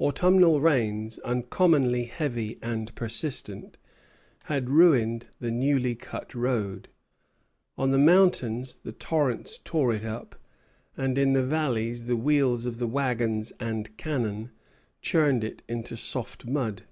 Autumnal 0.00 0.58
rains, 0.62 1.18
uncommonly 1.18 2.04
heavy 2.04 2.58
and 2.62 2.94
persistent, 2.94 3.76
had 4.44 4.70
ruined 4.70 5.26
the 5.38 5.50
newly 5.50 5.94
cut 5.94 6.34
road. 6.34 6.88
On 7.76 7.90
the 7.90 7.98
mountains 7.98 8.76
the 8.76 8.92
torrents 8.92 9.58
tore 9.62 9.92
it 9.92 10.02
up, 10.02 10.34
and 10.96 11.18
in 11.18 11.34
the 11.34 11.44
valleys 11.44 12.04
the 12.04 12.16
wheels 12.16 12.64
of 12.64 12.78
the 12.78 12.88
wagons 12.88 13.52
and 13.60 13.94
cannon 13.98 14.50
churned 15.02 15.44
it 15.44 15.62
into 15.68 15.94
soft 15.94 16.46
mud. 16.46 16.84